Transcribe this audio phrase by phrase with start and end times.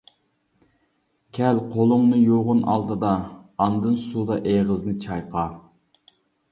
[1.39, 3.13] كەل قولۇڭنى يۇغىن ئالدىدا،
[3.67, 5.51] ئاندىن سۇدا ئېغىزنى چايقا.